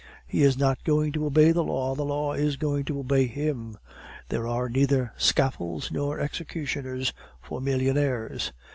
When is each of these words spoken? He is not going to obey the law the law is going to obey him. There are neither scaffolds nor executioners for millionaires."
He 0.25 0.41
is 0.41 0.57
not 0.57 0.83
going 0.83 1.11
to 1.11 1.27
obey 1.27 1.51
the 1.51 1.63
law 1.63 1.93
the 1.93 2.01
law 2.03 2.33
is 2.33 2.55
going 2.57 2.85
to 2.85 2.97
obey 2.97 3.27
him. 3.27 3.77
There 4.29 4.47
are 4.47 4.67
neither 4.67 5.13
scaffolds 5.15 5.91
nor 5.91 6.19
executioners 6.19 7.13
for 7.39 7.61
millionaires." 7.61 8.51